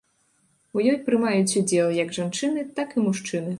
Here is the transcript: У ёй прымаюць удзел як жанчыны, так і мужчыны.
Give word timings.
У 0.77 0.81
ёй 0.91 0.97
прымаюць 1.09 1.57
удзел 1.61 1.93
як 2.03 2.09
жанчыны, 2.21 2.67
так 2.81 2.89
і 2.99 3.07
мужчыны. 3.07 3.49